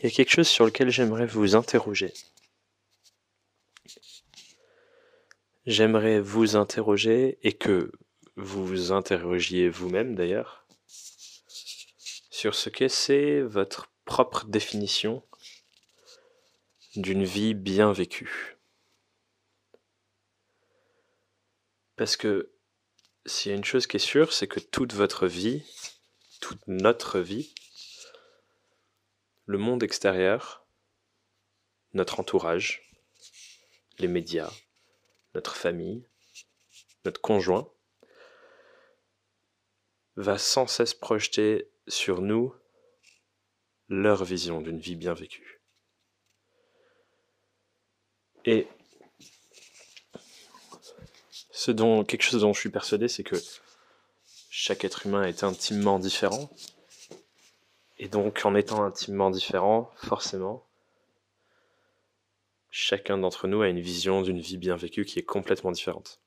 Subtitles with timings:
[0.00, 2.14] il y a quelque chose sur lequel j'aimerais vous interroger.
[5.66, 7.92] J'aimerais vous interroger et que
[8.36, 10.66] vous vous interrogiez vous-même d'ailleurs
[12.30, 15.22] sur ce que c'est votre propre définition
[16.96, 18.56] d'une vie bien vécue.
[21.96, 22.50] Parce que
[23.26, 25.62] s'il y a une chose qui est sûre, c'est que toute votre vie,
[26.40, 27.54] toute notre vie,
[29.50, 30.64] le monde extérieur,
[31.92, 32.88] notre entourage,
[33.98, 34.52] les médias,
[35.34, 36.06] notre famille,
[37.04, 37.68] notre conjoint,
[40.14, 42.54] va sans cesse projeter sur nous
[43.88, 45.60] leur vision d'une vie bien vécue.
[48.44, 48.68] Et
[51.50, 53.34] ce dont, quelque chose dont je suis persuadé, c'est que
[54.48, 56.52] chaque être humain est intimement différent
[58.02, 60.66] et donc, en étant intimement différents, forcément,
[62.70, 66.22] chacun d'entre nous a une vision d'une vie bien vécue qui est complètement différente.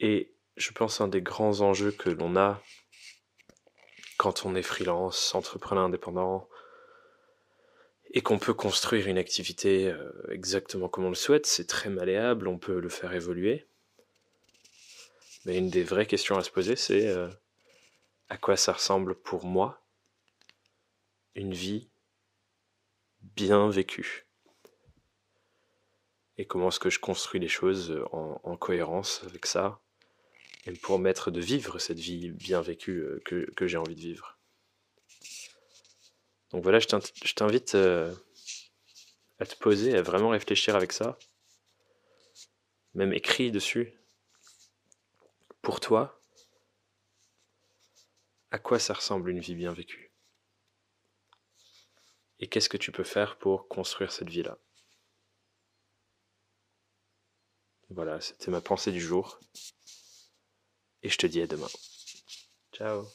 [0.00, 2.62] Et je pense un des grands enjeux que l'on a
[4.16, 6.48] quand on est freelance, entrepreneur indépendant,
[8.12, 12.48] et qu'on peut construire une activité euh, exactement comme on le souhaite, c'est très malléable,
[12.48, 13.66] on peut le faire évoluer.
[15.44, 17.28] Mais une des vraies questions à se poser, c'est euh,
[18.28, 19.82] à quoi ça ressemble pour moi
[21.34, 21.88] une vie
[23.20, 24.26] bien vécue?
[26.38, 29.80] Et comment est-ce que je construis les choses en, cohérence avec ça
[30.66, 34.38] et me permettre de vivre cette vie bien vécue euh, que, j'ai envie de vivre?
[36.50, 38.14] Donc voilà, je t'invite euh,
[39.38, 41.18] à te poser, à vraiment réfléchir avec ça,
[42.94, 43.94] même écrit dessus.
[45.62, 46.20] Pour toi,
[48.56, 50.10] à quoi ça ressemble une vie bien vécue?
[52.38, 54.56] Et qu'est-ce que tu peux faire pour construire cette vie-là?
[57.90, 59.38] Voilà, c'était ma pensée du jour.
[61.02, 61.68] Et je te dis à demain.
[62.72, 63.06] Ciao